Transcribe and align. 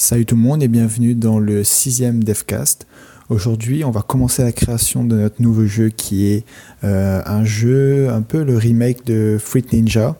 Salut 0.00 0.26
tout 0.26 0.36
le 0.36 0.42
monde 0.42 0.62
et 0.62 0.68
bienvenue 0.68 1.16
dans 1.16 1.40
le 1.40 1.64
sixième 1.64 2.22
DevCast. 2.22 2.86
Aujourd'hui, 3.30 3.82
on 3.82 3.90
va 3.90 4.00
commencer 4.00 4.44
la 4.44 4.52
création 4.52 5.02
de 5.02 5.16
notre 5.16 5.42
nouveau 5.42 5.66
jeu 5.66 5.88
qui 5.88 6.28
est 6.28 6.44
euh, 6.84 7.20
un 7.26 7.44
jeu 7.44 8.08
un 8.08 8.22
peu 8.22 8.44
le 8.44 8.56
remake 8.56 9.04
de 9.04 9.38
Fruit 9.40 9.64
Ninja, 9.72 10.16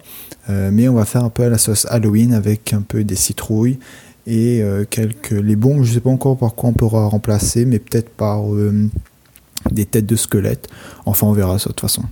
euh, 0.50 0.70
mais 0.72 0.88
on 0.88 0.94
va 0.94 1.04
faire 1.04 1.22
un 1.22 1.30
peu 1.30 1.44
à 1.44 1.48
la 1.48 1.58
sauce 1.58 1.86
Halloween 1.90 2.34
avec 2.34 2.72
un 2.72 2.80
peu 2.80 3.04
des 3.04 3.14
citrouilles 3.14 3.78
et 4.26 4.64
euh, 4.64 4.84
quelques 4.84 5.30
les 5.30 5.54
bombes. 5.54 5.84
Je 5.84 5.92
sais 5.92 6.00
pas 6.00 6.10
encore 6.10 6.36
par 6.36 6.56
quoi 6.56 6.70
on 6.70 6.72
pourra 6.72 7.06
remplacer, 7.06 7.64
mais 7.64 7.78
peut-être 7.78 8.10
par 8.10 8.46
des 9.70 9.84
têtes 9.84 10.06
de 10.06 10.16
squelettes. 10.16 10.66
Enfin, 11.06 11.28
on 11.28 11.32
verra 11.32 11.60
ça 11.60 11.68
de 11.68 11.74
toute 11.74 11.82
façon. 11.82 12.02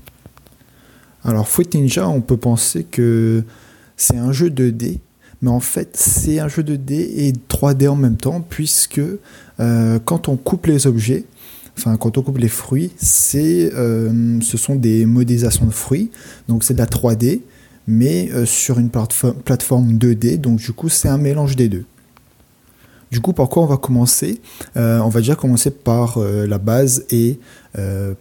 Alors, 1.24 1.48
Fruit 1.48 1.66
Ninja, 1.74 2.08
on 2.08 2.20
peut 2.20 2.36
penser 2.36 2.84
que 2.84 3.42
c'est 3.96 4.18
un 4.18 4.30
jeu 4.30 4.50
2D 4.50 5.00
mais 5.42 5.50
en 5.50 5.60
fait 5.60 5.90
c'est 5.94 6.38
un 6.38 6.48
jeu 6.48 6.62
de 6.62 6.76
dés 6.76 7.12
et 7.16 7.32
3D 7.32 7.88
en 7.88 7.96
même 7.96 8.16
temps, 8.16 8.40
puisque 8.40 9.00
euh, 9.60 9.98
quand 10.04 10.28
on 10.28 10.36
coupe 10.36 10.66
les 10.66 10.86
objets, 10.86 11.24
enfin 11.78 11.96
quand 11.96 12.18
on 12.18 12.22
coupe 12.22 12.38
les 12.38 12.48
fruits, 12.48 12.92
c'est, 12.96 13.70
euh, 13.74 14.40
ce 14.40 14.56
sont 14.56 14.74
des 14.74 15.06
modélisations 15.06 15.66
de 15.66 15.72
fruits, 15.72 16.10
donc 16.48 16.64
c'est 16.64 16.74
de 16.74 16.78
la 16.78 16.86
3D, 16.86 17.40
mais 17.86 18.30
euh, 18.32 18.46
sur 18.46 18.78
une 18.78 18.90
plateforme 18.90 19.92
2D, 19.92 20.38
donc 20.38 20.58
du 20.58 20.72
coup 20.72 20.88
c'est 20.88 21.08
un 21.08 21.18
mélange 21.18 21.56
des 21.56 21.68
deux. 21.68 21.84
Du 23.12 23.20
coup, 23.20 23.32
par 23.32 23.48
quoi 23.48 23.62
on 23.62 23.66
va 23.66 23.76
commencer? 23.76 24.40
On 24.74 25.08
va 25.08 25.20
déjà 25.20 25.36
commencer 25.36 25.70
par 25.70 26.18
la 26.18 26.58
base 26.58 27.04
et 27.10 27.38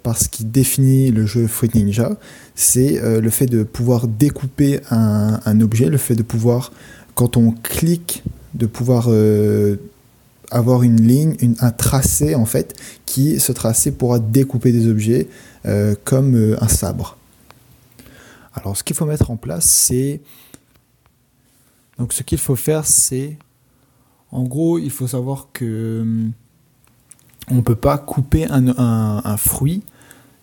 par 0.03 0.15
ce 0.15 0.29
qui 0.29 0.45
définit 0.45 1.09
le 1.09 1.25
jeu 1.25 1.47
Fruit 1.47 1.71
Ninja, 1.73 2.11
c'est 2.53 3.01
le 3.01 3.29
fait 3.31 3.47
de 3.47 3.63
pouvoir 3.63 4.07
découper 4.07 4.81
un, 4.91 5.39
un, 5.43 5.61
objet, 5.61 5.89
le 5.89 5.97
fait 5.97 6.13
de 6.13 6.21
pouvoir 6.21 6.71
quand 7.15 7.37
on 7.37 7.51
clique, 7.51 8.23
de 8.53 8.67
pouvoir 8.67 9.05
euh, 9.09 9.77
avoir 10.51 10.83
une 10.83 11.01
ligne, 11.01 11.35
un 11.59 11.71
tracé 11.71 12.35
en 12.35 12.45
fait, 12.45 12.75
qui 13.05 13.39
ce 13.39 13.51
tracé 13.51 13.91
pourra 13.91 14.19
découper 14.19 14.71
des 14.71 14.87
objets 14.87 15.27
euh, 15.65 15.95
comme 16.03 16.35
euh, 16.35 16.63
un 16.63 16.67
sabre. 16.67 17.17
Alors 18.53 18.77
ce 18.77 18.83
qu'il 18.83 18.95
faut 18.95 19.05
mettre 19.05 19.31
en 19.31 19.35
place, 19.35 19.65
c'est 19.65 20.21
donc 21.97 22.13
ce 22.13 22.23
qu'il 22.23 22.37
faut 22.37 22.55
faire, 22.55 22.85
c'est 22.85 23.37
en 24.31 24.43
gros, 24.43 24.77
il 24.79 24.91
faut 24.91 25.07
savoir 25.07 25.47
que 25.53 26.05
on 27.49 27.61
peut 27.61 27.75
pas 27.75 27.97
couper 27.97 28.47
un, 28.49 29.37
fruit 29.37 29.83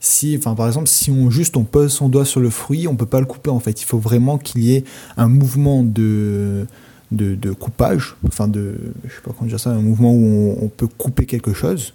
si, 0.05 0.37
enfin, 0.37 0.57
par 0.57 0.67
exemple, 0.67 0.89
si 0.89 1.13
on 1.13 1.31
juste 1.31 1.57
on 1.57 1.63
pose 1.63 1.93
son 1.93 2.09
doigt 2.09 2.25
sur 2.25 2.41
le 2.41 2.51
fruit, 2.51 2.89
on 2.89 2.97
peut 2.97 3.07
pas 3.07 3.21
le 3.21 3.27
couper 3.27 3.51
en 3.51 3.61
fait. 3.61 3.81
Il 3.83 3.85
faut 3.85 4.01
vraiment 4.01 4.37
qu'il 4.37 4.65
y 4.65 4.75
ait 4.75 4.83
un 5.17 5.29
mouvement 5.29 5.85
de, 5.85 6.67
de, 7.13 7.53
coupage, 7.53 8.17
enfin 8.27 8.49
de, 8.49 8.75
je 9.05 9.15
sais 9.15 9.21
pas 9.25 9.31
comment 9.39 9.49
dire 9.49 9.61
ça, 9.61 9.71
un 9.71 9.81
mouvement 9.81 10.13
où 10.13 10.57
on, 10.61 10.67
peut 10.67 10.89
couper 10.89 11.25
quelque 11.25 11.53
chose 11.53 11.95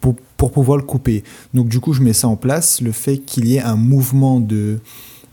pour, 0.00 0.16
pour, 0.36 0.50
pouvoir 0.50 0.76
le 0.76 0.82
couper. 0.82 1.22
Donc 1.54 1.68
du 1.68 1.78
coup, 1.78 1.92
je 1.92 2.02
mets 2.02 2.12
ça 2.12 2.26
en 2.26 2.34
place, 2.34 2.80
le 2.80 2.90
fait 2.90 3.18
qu'il 3.18 3.46
y 3.46 3.56
ait 3.56 3.62
un 3.62 3.76
mouvement 3.76 4.40
de 4.40 4.80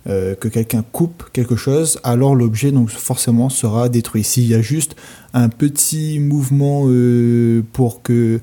euh, 0.07 0.35
que 0.35 0.49
quelqu'un 0.49 0.83
coupe 0.83 1.23
quelque 1.33 1.55
chose, 1.55 1.99
alors 2.03 2.35
l'objet 2.35 2.71
donc 2.71 2.91
forcément 2.91 3.49
sera 3.49 3.89
détruit. 3.89 4.23
S'il 4.23 4.45
y 4.45 4.53
a 4.53 4.61
juste 4.61 4.95
un 5.33 5.49
petit 5.49 6.19
mouvement 6.19 6.83
euh, 6.85 7.63
pour 7.73 8.03
que 8.03 8.39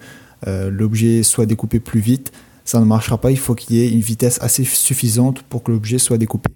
euh, 0.49 0.71
l'objet 0.71 1.23
soit 1.23 1.47
découpé 1.47 1.79
plus 1.79 2.01
vite, 2.01 2.33
ça 2.65 2.81
ne 2.81 2.85
marchera 2.85 3.19
pas, 3.19 3.31
il 3.31 3.39
faut 3.39 3.55
qu'il 3.55 3.77
y 3.77 3.81
ait 3.83 3.91
une 3.91 4.01
vitesse 4.01 4.39
assez 4.41 4.65
suffisante 4.65 5.43
pour 5.43 5.63
que 5.63 5.71
l'objet 5.71 5.99
soit 5.99 6.19
découpé. 6.19 6.51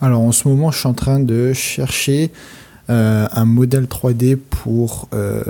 Alors 0.00 0.20
en 0.20 0.32
ce 0.32 0.46
moment, 0.48 0.70
je 0.70 0.78
suis 0.78 0.88
en 0.88 0.94
train 0.94 1.20
de 1.20 1.52
chercher 1.52 2.30
euh, 2.88 3.26
un 3.32 3.44
modèle 3.44 3.84
3D 3.86 4.36
pour, 4.36 5.08
euh, 5.12 5.42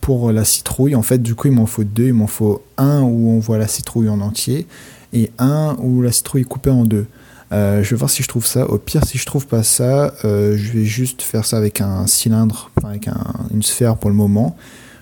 pour 0.00 0.32
la 0.32 0.44
citrouille. 0.44 0.96
En 0.96 1.02
fait, 1.02 1.22
du 1.22 1.34
coup, 1.34 1.48
il 1.48 1.52
m'en 1.52 1.66
faut 1.66 1.84
deux. 1.84 2.08
Il 2.08 2.14
m'en 2.14 2.26
faut 2.26 2.62
un 2.78 3.02
où 3.02 3.30
on 3.30 3.38
voit 3.38 3.58
la 3.58 3.68
citrouille 3.68 4.08
en 4.08 4.20
entier 4.20 4.66
et 5.12 5.30
un 5.38 5.76
où 5.78 6.02
la 6.02 6.10
citrouille 6.10 6.42
est 6.42 6.46
coupée 6.46 6.70
en 6.70 6.84
deux. 6.84 7.06
Euh, 7.52 7.84
je 7.84 7.90
vais 7.90 7.96
voir 7.96 8.10
si 8.10 8.22
je 8.24 8.28
trouve 8.28 8.46
ça. 8.46 8.68
Au 8.68 8.78
pire, 8.78 9.04
si 9.04 9.18
je 9.18 9.26
trouve 9.26 9.46
pas 9.46 9.62
ça, 9.62 10.14
je 10.24 10.72
vais 10.72 10.84
juste 10.84 11.22
faire 11.22 11.44
ça 11.44 11.58
avec 11.58 11.80
un 11.80 12.06
cylindre, 12.08 12.70
avec 12.82 13.08
une 13.52 13.62
sphère 13.62 13.96
pour 13.96 14.10
le 14.10 14.16
moment. 14.16 14.56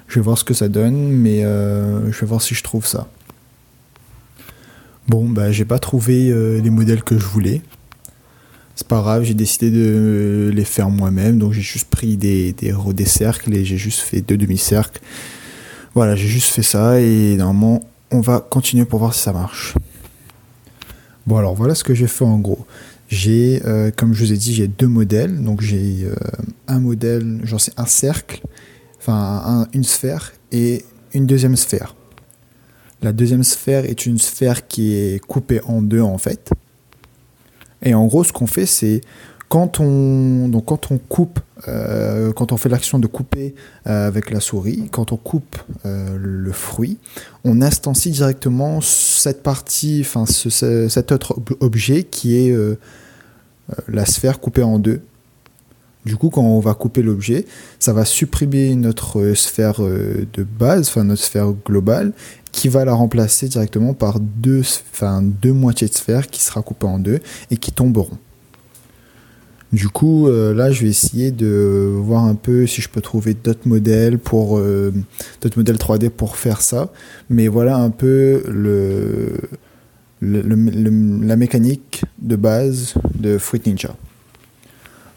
Je 0.08 0.16
vais 0.16 0.24
voir 0.24 0.36
ce 0.36 0.44
que 0.44 0.52
ça 0.52 0.68
donne, 0.68 1.08
mais 1.08 1.40
je 1.42 2.20
vais 2.20 2.26
voir 2.26 2.42
si 2.42 2.54
je 2.54 2.62
trouve 2.62 2.86
ça. 2.86 3.06
Bon, 5.08 5.28
bah, 5.28 5.50
j'ai 5.52 5.64
pas 5.64 5.78
trouvé 5.78 6.30
euh, 6.30 6.60
les 6.60 6.70
modèles 6.70 7.02
que 7.02 7.18
je 7.18 7.26
voulais. 7.26 7.62
C'est 8.74 8.86
pas 8.86 9.00
grave, 9.00 9.24
j'ai 9.24 9.34
décidé 9.34 9.70
de 9.70 10.50
les 10.54 10.64
faire 10.64 10.90
moi-même. 10.90 11.38
Donc 11.38 11.52
j'ai 11.52 11.60
juste 11.60 11.90
pris 11.90 12.16
des, 12.16 12.52
des, 12.52 12.74
des 12.94 13.04
cercles 13.04 13.54
et 13.54 13.64
j'ai 13.64 13.76
juste 13.76 14.00
fait 14.00 14.20
deux 14.20 14.36
demi-cercles. 14.36 15.00
Voilà, 15.94 16.16
j'ai 16.16 16.28
juste 16.28 16.52
fait 16.52 16.62
ça 16.62 17.00
et 17.00 17.36
normalement, 17.36 17.82
on 18.10 18.20
va 18.20 18.40
continuer 18.40 18.84
pour 18.84 19.00
voir 19.00 19.14
si 19.14 19.20
ça 19.20 19.32
marche. 19.32 19.74
Bon, 21.26 21.36
alors 21.36 21.54
voilà 21.54 21.74
ce 21.74 21.84
que 21.84 21.94
j'ai 21.94 22.06
fait 22.06 22.24
en 22.24 22.38
gros. 22.38 22.66
J'ai, 23.08 23.60
euh, 23.66 23.90
comme 23.94 24.14
je 24.14 24.24
vous 24.24 24.32
ai 24.32 24.36
dit, 24.36 24.54
j'ai 24.54 24.68
deux 24.68 24.88
modèles. 24.88 25.42
Donc 25.42 25.60
j'ai 25.60 26.04
euh, 26.04 26.14
un 26.66 26.80
modèle, 26.80 27.40
j'en 27.44 27.58
sais, 27.58 27.72
un 27.76 27.86
cercle, 27.86 28.40
enfin 28.98 29.68
une 29.74 29.84
sphère 29.84 30.32
et 30.50 30.84
une 31.12 31.26
deuxième 31.26 31.56
sphère. 31.56 31.94
La 33.02 33.12
deuxième 33.12 33.42
sphère 33.42 33.84
est 33.84 34.06
une 34.06 34.18
sphère 34.18 34.68
qui 34.68 34.94
est 34.94 35.24
coupée 35.24 35.60
en 35.66 35.82
deux 35.82 36.00
en 36.00 36.18
fait. 36.18 36.50
Et 37.82 37.94
en 37.94 38.06
gros, 38.06 38.22
ce 38.22 38.32
qu'on 38.32 38.46
fait, 38.46 38.66
c'est 38.66 39.00
quand 39.48 39.80
on, 39.80 40.50
coupe, 41.10 41.40
euh, 41.68 42.32
quand 42.32 42.52
on 42.52 42.56
fait 42.56 42.70
l'action 42.70 42.98
de 42.98 43.06
couper 43.06 43.54
euh, 43.86 44.06
avec 44.06 44.30
la 44.30 44.40
souris, 44.40 44.88
quand 44.90 45.12
on 45.12 45.18
coupe 45.18 45.58
euh, 45.84 46.16
le 46.16 46.52
fruit, 46.52 46.96
on 47.44 47.60
instancie 47.60 48.12
directement 48.12 48.80
cette 48.80 49.42
partie, 49.42 50.06
cet 50.26 51.12
autre 51.12 51.36
objet 51.60 52.04
qui 52.04 52.36
est 52.36 52.56
la 53.88 54.06
sphère 54.06 54.40
coupée 54.40 54.62
en 54.62 54.78
deux. 54.78 55.02
Du 56.06 56.16
coup, 56.16 56.30
quand 56.30 56.42
on 56.42 56.58
va 56.58 56.74
couper 56.74 57.02
l'objet, 57.02 57.44
ça 57.78 57.92
va 57.92 58.04
supprimer 58.04 58.74
notre 58.74 59.34
sphère 59.34 59.80
de 59.82 60.42
base, 60.42 60.88
enfin 60.88 61.04
notre 61.04 61.22
sphère 61.22 61.52
globale, 61.52 62.12
qui 62.52 62.68
va 62.68 62.84
la 62.84 62.92
remplacer 62.92 63.48
directement 63.48 63.94
par 63.94 64.20
deux, 64.20 64.60
enfin, 64.92 65.22
deux 65.22 65.52
moitiés 65.52 65.88
de 65.88 65.94
sphère 65.94 66.28
qui 66.28 66.42
sera 66.42 66.62
coupée 66.62 66.86
en 66.86 66.98
deux 66.98 67.20
et 67.50 67.56
qui 67.56 67.72
tomberont. 67.72 68.18
Du 69.72 69.88
coup, 69.88 70.28
euh, 70.28 70.52
là, 70.52 70.70
je 70.70 70.82
vais 70.82 70.90
essayer 70.90 71.30
de 71.30 71.90
voir 71.96 72.24
un 72.24 72.34
peu 72.34 72.66
si 72.66 72.82
je 72.82 72.90
peux 72.90 73.00
trouver 73.00 73.32
d'autres 73.32 73.66
modèles 73.66 74.18
pour 74.18 74.58
euh, 74.58 74.92
d'autres 75.40 75.58
modèles 75.58 75.76
3D 75.76 76.10
pour 76.10 76.36
faire 76.36 76.60
ça. 76.60 76.92
Mais 77.30 77.48
voilà 77.48 77.78
un 77.78 77.88
peu 77.88 78.42
la 80.20 81.36
mécanique 81.36 82.04
de 82.20 82.36
base 82.36 82.94
de 83.14 83.38
Fruit 83.38 83.62
Ninja. 83.64 83.96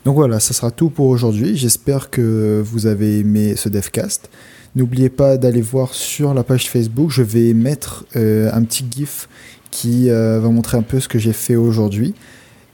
Donc 0.06 0.16
voilà, 0.16 0.40
ça 0.40 0.54
sera 0.54 0.70
tout 0.70 0.92
pour 0.92 1.08
aujourd'hui. 1.08 1.58
J'espère 1.58 2.12
que 2.12 2.62
vous 2.64 2.86
avez 2.86 3.20
aimé 3.20 3.56
ce 3.56 3.70
devcast. 3.70 4.30
N'oubliez 4.76 5.10
pas 5.10 5.38
d'aller 5.38 5.62
voir 5.62 5.96
sur 5.96 6.36
la 6.36 6.44
page 6.44 6.70
Facebook. 6.70 7.10
Je 7.10 7.24
vais 7.24 7.54
mettre 7.54 8.06
euh, 8.16 8.52
un 8.54 8.64
petit 8.64 8.86
GIF 8.90 9.28
qui 9.72 10.12
euh, 10.12 10.40
va 10.40 10.50
montrer 10.50 10.78
un 10.78 10.84
peu 10.84 11.00
ce 11.00 11.08
que 11.08 11.18
j'ai 11.18 11.34
fait 11.34 11.56
aujourd'hui 11.56 12.14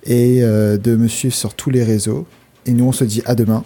et 0.04 0.44
euh, 0.44 0.78
de 0.78 0.96
me 0.98 1.08
suivre 1.08 1.34
sur 1.34 1.54
tous 1.54 1.70
les 1.70 1.86
réseaux. 1.86 2.28
Et 2.66 2.74
nous, 2.74 2.86
on 2.86 2.92
se 2.92 3.06
dit 3.06 3.22
à 3.26 3.34
demain 3.34 3.64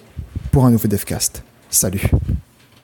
pour 0.52 0.66
un 0.66 0.72
nouveau 0.72 0.88
Devcast. 0.88 1.44
Salut 1.72 2.12